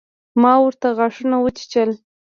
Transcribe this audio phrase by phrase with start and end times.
[0.41, 1.89] ما ورته غاښونه وچيچل.